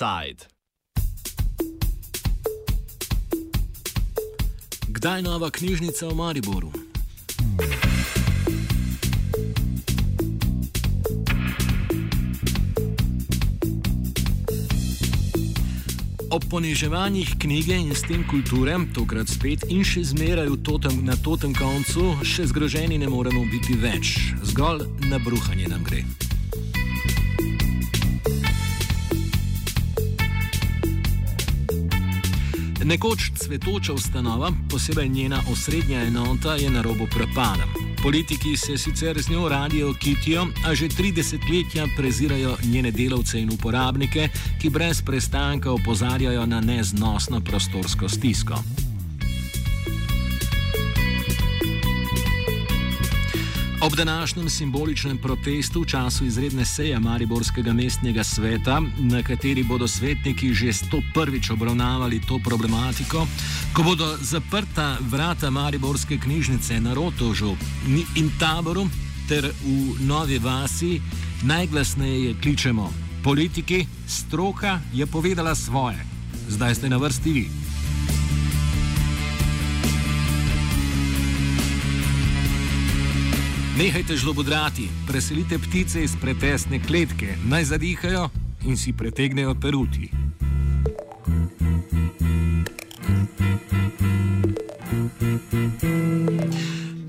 [0.00, 0.48] Offside.
[4.88, 6.72] Kdaj nova knjižnica v Mariboru?
[16.30, 21.52] Ob poniževanjih knjige in s tem kulture, tokrat spet in še zmeraj totem, na totem
[21.52, 24.16] koncu, še zgroženi ne moremo biti več,
[24.48, 26.29] zgolj na bruhanje nam gre.
[32.84, 37.66] Nekoč cvetoča ustanova, posebej njena osrednja enota, je na robu prepada.
[38.02, 43.50] Politiki se sicer z njo radi okitijo, a že 30 letja prezirajo njene delavce in
[43.52, 44.28] uporabnike,
[44.60, 48.89] ki brez prestanka opozarjajo na neznosno prostorsko stisko.
[53.82, 60.54] Ob današnjem simboličnem protestu v času izredne seje Mariborskega mestnega sveta, na kateri bodo svetniki
[60.54, 61.52] že 101.
[61.52, 63.26] obravnavali to problematiko,
[63.72, 67.56] ko bodo zaprta vrata Mariborske knjižnice na Rotožu
[68.16, 68.84] in taboru
[69.28, 71.00] ter v Novi Vasi,
[71.42, 72.92] najglasneje kličemo:
[73.24, 76.04] Politiki, stroka je povedala svoje.
[76.48, 77.48] Zdaj ste na vrsti vi.
[83.80, 88.26] Nehajte žlobodrati, preselite ptice iz pretesne kletke, naj zadihajo
[88.68, 90.10] in si pretegnejo peruti.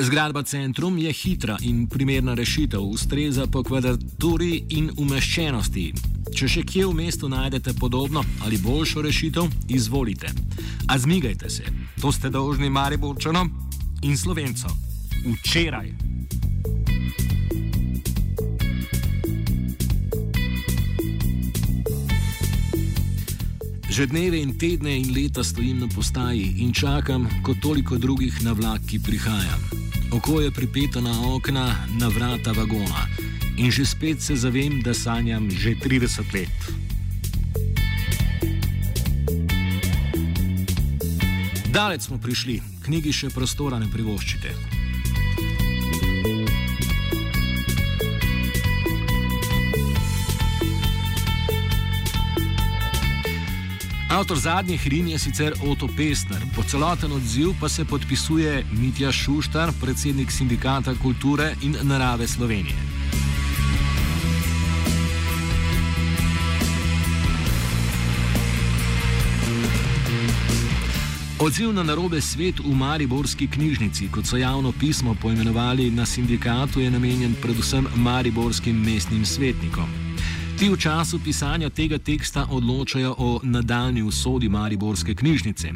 [0.00, 5.92] Zgradba Centrum je hitra in primerna rešitev, ustreza po kvadraturi in umeščenosti.
[6.32, 10.32] Če še kje v mestu najdete podobno ali boljšo rešitev, izvolite.
[10.88, 11.68] A zmigajte se,
[12.00, 13.52] to ste dolžni Mariborčanom
[14.02, 14.72] in Slovencom.
[15.28, 16.13] Včeraj.
[23.94, 28.50] Že dneve in tedne in leta stojim na postaji in čakam, kot toliko drugih, na
[28.50, 29.54] vlak, ki prihaja.
[30.10, 33.06] Oko je pripeto na okna, na vrata vagona
[33.54, 36.58] in že spet se zavem, da sanjam že 30 let.
[41.70, 44.73] Dalec smo prišli, knjigi še prostora ne privoščite.
[54.14, 59.72] Avtor zadnjih rin je sicer Otto Pestner, po celoten odziv pa se podpisuje Mitja Šuštar,
[59.80, 62.76] predsednik Sindikata kulture in narave Slovenije.
[71.38, 76.90] Odziv na narobe svet v Mariborski knjižnici, kot so javno pismo poimenovali na sindikatu, je
[76.90, 80.04] namenjen predvsem mariborskim mestnim svetnikom.
[80.64, 85.68] Ti v času pisanja tega teksta odločajo o nadaljni usodi Mariborske knjižnice.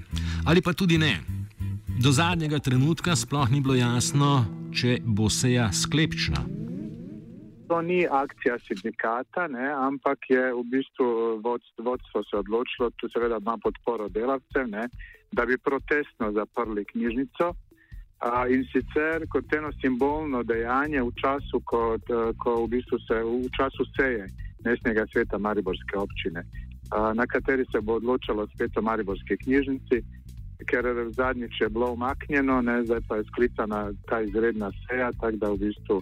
[0.48, 1.20] Ali pa tudi ne.
[2.00, 6.40] Do zadnjega trenutka sploh ni bilo jasno, če bo seja sklepčna.
[7.68, 13.44] To ni akcija sindikata, ne, ampak je v bistvu vodstvo, vodstvo se odločilo, tu seveda
[13.44, 14.88] ima podporo delavcev, ne,
[15.36, 17.52] da bi protestno zaprli knjižnico.
[18.24, 22.00] A, in sicer kot eno simbolno dejanje v času, ko,
[22.40, 26.44] ko v bistvu se v času seje mestnega sveta Mariborske občine,
[27.14, 30.02] na kateri se bo odločalo spet o Mariborski knjižnici,
[30.66, 35.50] ker zadnjič je bilo umaknjeno, ne, zdaj pa je sklicana ta izredna seja, tako da
[35.50, 36.00] v bistvu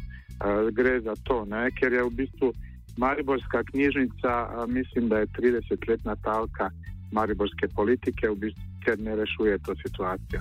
[0.73, 2.53] gre za to, ne, ker je v bistvu
[2.97, 4.33] Mariborska knjižnica,
[4.69, 6.71] mislim, da je 30-letna talka
[7.13, 10.41] Mariborske politike, v bistvu, ker ne rešuje to situacijo.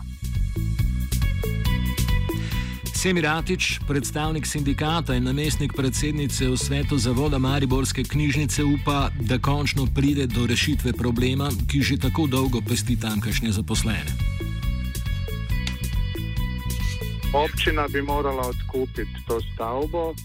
[2.95, 10.27] Semiratič, predstavnik sindikata in namestnik predsednice v svetu Zavoda Mariborske knjižnice, upa, da končno pride
[10.31, 14.11] do rešitve problema, ki že tako dolgo pesti tamkajšnje zaposlene.
[17.35, 20.15] Občina bi morala odkupiti to stavbo.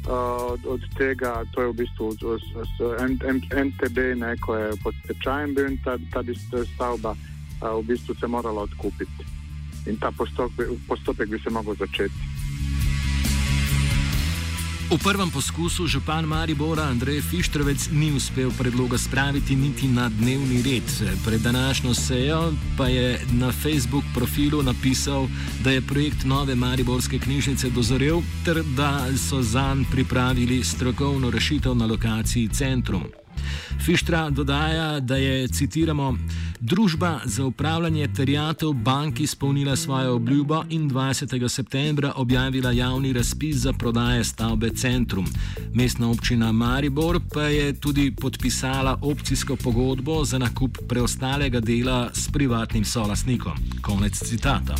[0.00, 2.06] Uh, od tega, to je v bistvu
[3.52, 6.24] NTB, neko je pod tečajem bil in ta, ta
[6.74, 9.39] stavba uh, v bistvu se morala odkupiti.
[9.86, 12.08] In ta postopek, postopek bi se lahko začel.
[14.90, 20.82] V prvem poskusu župan Maribora Andrej Fištrovec ni uspel predloga spraviti niti na dnevni red.
[21.24, 25.28] Pred današnjo sejo pa je na Facebook profilu napisal,
[25.62, 31.86] da je projekt nove Mariborske knjižnice dozorel ter da so zanj pripravili strokovno rešitev na
[31.86, 33.04] lokaciji Centrum.
[33.84, 36.16] Fištra dodaja, da je, citiramo,
[36.60, 41.48] družba za upravljanje terjatev banki izpolnila svojo obljubo in 20.
[41.48, 45.26] septembra objavila javni razpis za prodaje stavbe Centrum.
[45.74, 52.84] Mestna občina Maribor pa je tudi podpisala opcijsko pogodbo za nakup preostalega dela s privatnim
[52.84, 53.52] solasnikom.
[53.82, 54.74] Konec citata.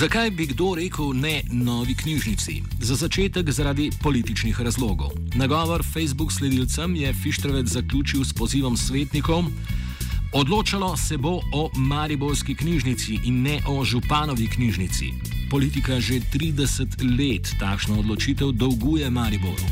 [0.00, 2.62] Zakaj bi kdo rekel ne novi knjižnici?
[2.80, 5.10] Za začetek zaradi političnih razlogov.
[5.34, 9.44] Nagovor Facebook sledilcem je Fištrovec zaključil s pozivom svetnikov.
[10.32, 15.12] Odločalo se bo o Mariborski knjižnici in ne o Županovi knjižnici.
[15.50, 19.64] Politika že 30 let takšno odločitev dolguje Mariboru.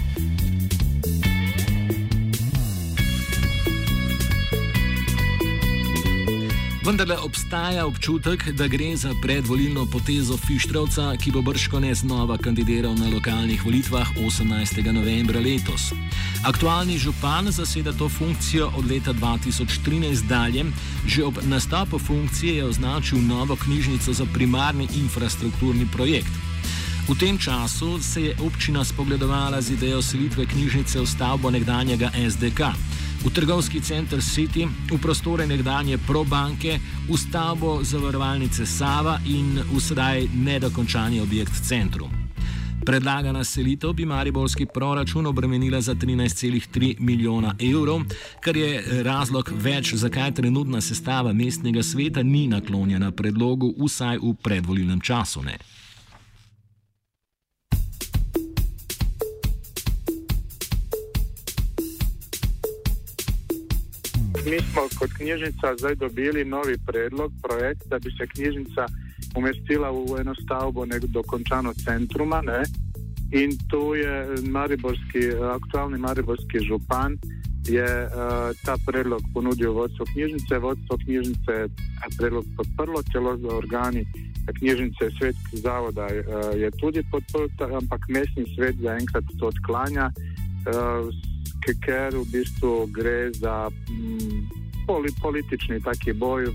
[6.82, 12.94] Vendar le obstaja občutek, da gre za predvolilno potezo Fištrovca, ki bo brškone znova kandidiral
[12.94, 14.92] na lokalnih volitvah 18.
[14.92, 15.92] novembra letos.
[16.46, 20.64] Aktualni župan zaseda to funkcijo od leta 2013 dalje,
[21.06, 26.32] že ob nastopu funkcije je označil novo knjižnico za primarni infrastrukturni projekt.
[27.08, 32.60] V tem času se je občina spogledovala z idejo selitve knjižnice v stavbo nekdanjega SDK
[33.24, 36.78] v trgovski center City, v prostore nekdanje ProBanke,
[37.08, 42.10] v stavbo zavarovalnice Sava in v sedaj nedokončani objekt Centrum.
[42.84, 48.00] Predlagana selitev bi mariborski proračun obremenila za 13,3 milijona evrov,
[48.40, 55.00] kar je razlog več, zakaj trenutna sestava mestnega sveta ni naklonjena predlogu, vsaj v predvolilnem
[55.00, 55.42] času.
[55.42, 55.58] Ne.
[64.50, 68.86] Mi smo kot knjižnica zdaj dobili novi predlog, projekt, da bi se knjižnica
[69.36, 72.40] umestila v eno stavbo, nek dokončano centruma.
[72.42, 72.62] Ne?
[73.32, 75.22] In tu je mariborski,
[75.56, 77.18] aktualni mariborski župan
[77.68, 78.10] je uh,
[78.64, 80.58] ta predlog ponudil vodstvo knjižnice.
[80.58, 81.68] Vodstvo knjižnice je
[82.00, 84.06] ta predlog podprlo, celo za organi
[84.58, 90.10] knjižnice svetskih zavoda uh, je tudi podprl, ampak mestni svet zaenkrat to odklanja.
[90.64, 91.27] Uh,
[91.74, 94.48] ker v bistvu gre za mm,
[94.86, 96.48] poli, politični taki boj,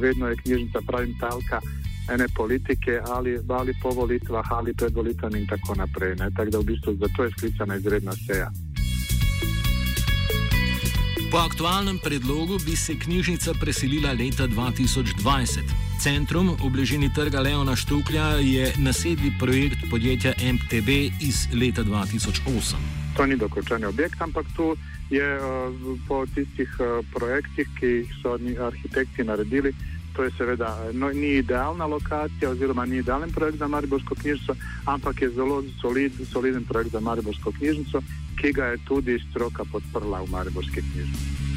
[0.00, 1.60] vedno je knjižnica pravim talka
[2.08, 6.16] ene politike ali, ali po volitvah ali pred volitvami in tako naprej.
[6.16, 8.50] Tako da v bistvu zato je sklicana izredna seja.
[11.30, 15.60] Po aktualnem predlogu bi se knjižnica preselila leta 2020.
[16.00, 20.88] Centrum v bližini trga Leona Štuklja je nasedli projekt podjetja MTB
[21.20, 24.76] iz leta 2008 to ni dokončani objekt, ampak tu
[25.10, 25.74] je uh,
[26.06, 29.74] po tistih uh, projektih, ki jih so arhitekti naredili.
[30.14, 34.54] To je seveda no, ni idealna lokacija, oziroma ni idealen projekt za Mariborsko knjižnico,
[34.86, 38.02] ampak je zelo solid, soliden projekt za Mariborsko knjižnico,
[38.38, 41.47] ki ga je tudi stroka podprla v Mariborski knjižnici.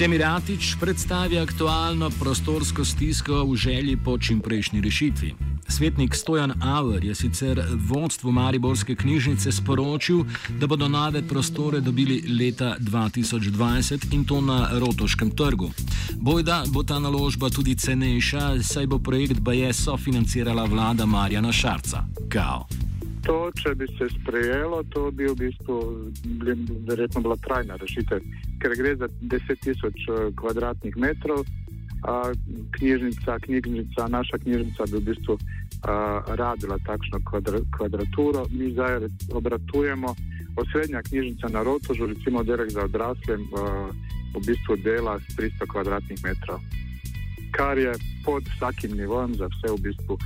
[0.00, 5.34] Semiratič predstavi aktualno prostorsko stisko v želji po čimprejšnji rešitvi.
[5.68, 10.24] Svetnik Stojan Auer je sicer vodstvu Mariborske knjižnice sporočil,
[10.58, 15.70] da bodo nove prostore dobili leta 2020 in to na Rotoškem trgu.
[16.16, 22.04] Bojda bo ta naložba tudi cenejša, saj bo projekt BAE sofinancirala vlada Marjana Šarca.
[22.28, 22.89] Kao.
[23.26, 25.76] To, če bi se sprejelo, to bi v bistvu
[26.88, 28.22] verjetno bila trajna rešitev,
[28.62, 31.44] ker gre za 10 tisoč eh, kvadratnih metrov
[32.02, 32.32] a,
[32.70, 38.46] knjižnica, knjižnica, naša knjižnica bi v bistvu a, radila takšno kvadra, kvadraturo.
[38.50, 40.14] Mi zdaj obratujemo
[40.56, 43.88] osrednja knjižnica na Rotožu, recimo Derek za odrasle, a,
[44.34, 46.60] v bistvu dela s 300 kvadratnih metrov,
[47.50, 47.92] kar je
[48.24, 50.18] pod vsakim nivojem za vse v bistvu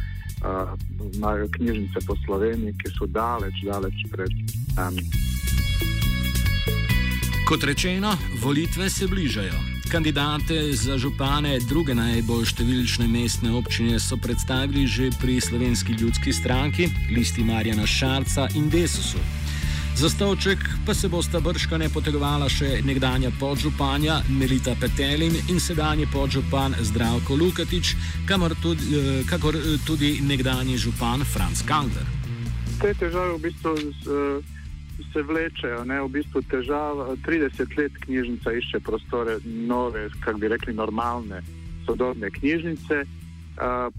[1.14, 4.30] imajo knjižnice po Sloveniji, ki so daleč, daleč pred
[4.76, 5.02] nami.
[7.48, 9.74] Kot rečeno, volitve se bližajo.
[9.92, 16.88] Kandidate za župane druge najbolj številčne mestne občine so predstavili že pri slovenski ljudski stranki,
[17.12, 19.43] listi Marjana Šarca in Desusu.
[19.94, 26.74] Za stolček pa se bosta brškane potegovala še nekdanja podžupanja Melita Petelin in sedanji podžupan
[26.80, 27.94] Zdravko Lukatič,
[28.62, 29.54] tudi, eh, kakor
[29.86, 32.06] tudi nekdani župan Franz Kangler.
[32.82, 34.54] Te težave v bistvu uh
[35.12, 35.84] se vlečejo.
[35.84, 36.02] Ne?
[36.02, 41.42] V bistvu težava, 30 let knjižnica išče prostore, nove, kako bi rekli, normalne,
[41.86, 43.04] sodobne knjižnice.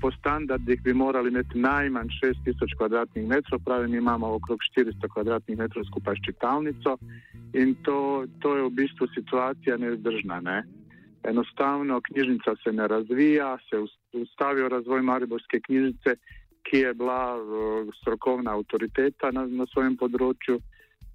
[0.02, 5.58] Po standardih bi morali imeti najmanj 6000 kvadratnih metrov, pravi, mi imamo okrog 400 kvadratnih
[5.58, 6.98] metrov skupaj s čitalnico
[7.54, 10.42] in to, to je v bistvu situacija nezdržna.
[10.42, 10.64] Ne?
[11.24, 13.80] Enostavno knjižnica se ne razvija, se
[14.14, 16.16] ustavijo razvoj Mariborske knjižnice,
[16.70, 17.38] ki je bila
[18.02, 20.60] strokovna avtoriteta na, na svojem področju.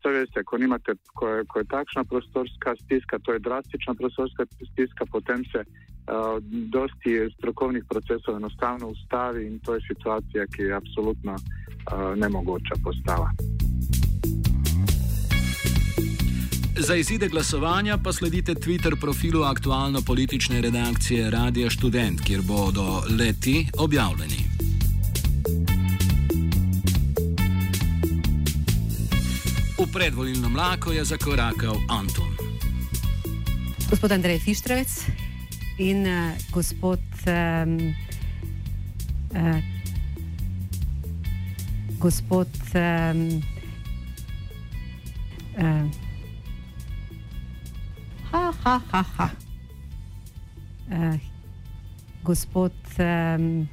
[0.01, 4.47] Vse veste, ko, nimate, ko, je, ko je takšna prostorska stiska, to je drastična prostorska
[4.73, 5.65] stiska, potem se
[6.07, 12.75] uh, dosti strokovnih procesov enostavno ustavi in to je situacija, ki je absolutno uh, nemogoča
[12.85, 13.31] postava.
[16.81, 24.41] Za izide glasovanja pa sledite Twitter profilu aktualno-politične redakcije Radio Student, kjer bodo leti objavljeni.
[29.79, 32.31] V predvolilno mlako je zakorakal Anton.
[33.91, 35.07] Gospod Andrej Fištrovec
[35.81, 37.01] in uh, gospod.
[37.27, 37.95] Um,
[39.35, 39.61] uh,
[41.99, 42.49] gospod.
[42.75, 43.43] Um,
[45.59, 45.89] uh,
[48.31, 49.31] ha, ha, ha, ha.
[50.91, 51.19] Uh,
[52.23, 53.69] gospod um,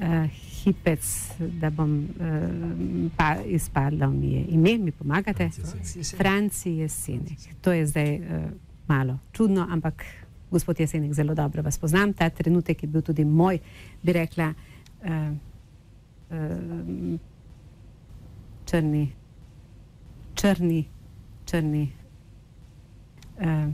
[0.00, 0.28] uh,
[0.62, 1.02] Hipec,
[1.60, 5.50] da bom uh, pa izpadla, mi je ime, mi pomagate?
[6.16, 7.38] Franci Jesenek.
[7.60, 8.50] To je zdaj uh,
[8.86, 10.04] malo čudno, ampak
[10.50, 12.12] gospod Jesenek, zelo dobro vas poznam.
[12.12, 13.58] Ta trenutek je bil tudi moj,
[14.02, 14.52] bi rekla,
[15.02, 15.36] uh,
[16.30, 17.18] uh,
[18.64, 19.08] črni,
[20.34, 20.84] črni,
[21.44, 21.92] črni
[23.40, 23.72] uh,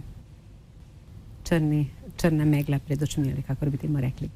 [1.45, 4.31] črni, črna megla pred očmi, ali kako bi temu rekli.